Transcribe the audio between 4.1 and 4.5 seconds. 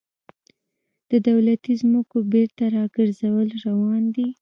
دي